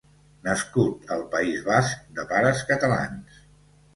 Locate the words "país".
1.35-1.59